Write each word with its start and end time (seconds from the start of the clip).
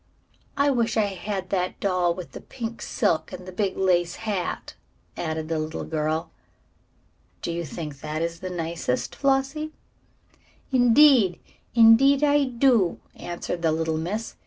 I 0.57 0.71
wish 0.71 0.97
I 0.97 1.01
had 1.03 1.51
that 1.51 1.79
doll 1.79 2.15
with 2.15 2.31
the 2.31 2.41
pink 2.41 2.81
silk 2.81 3.31
and 3.31 3.45
the 3.45 3.51
big 3.51 3.77
lace 3.77 4.15
hat," 4.15 4.73
added 5.15 5.47
the 5.47 5.59
little 5.59 5.83
girl. 5.83 6.31
"Do 7.43 7.51
you 7.51 7.63
think 7.63 7.99
that 8.01 8.23
is 8.23 8.39
the 8.39 8.49
nicest, 8.49 9.15
Flossie?" 9.15 9.73
"Indeed, 10.71 11.39
indeed 11.75 12.23
I 12.23 12.45
do," 12.45 12.99
answered 13.15 13.61
the 13.61 13.71
little 13.71 13.97
miss. 13.99 14.37